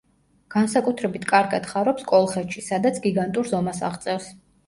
[0.53, 4.27] განსაკუთრებით კარგად ხარობს კოლხეთში, სადაც გიგანტურ ზომას აღწევს.